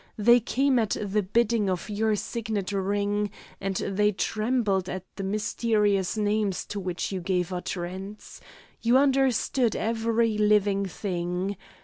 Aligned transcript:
They 0.17 0.39
came 0.39 0.79
at 0.79 0.97
the 0.99 1.21
bidding 1.21 1.69
of 1.69 1.87
your 1.87 2.15
signet 2.15 2.71
ring, 2.71 3.29
and 3.59 3.75
they 3.75 4.11
trembled 4.11 4.89
at 4.89 5.05
the 5.15 5.23
mysterious 5.23 6.17
names 6.17 6.65
to 6.69 6.79
which 6.79 7.11
you 7.11 7.21
gave 7.21 7.53
utterance. 7.53 8.41
You 8.81 8.97
understood 8.97 9.75
every 9.75 10.39
living 10.39 10.87
thing. 10.87 11.55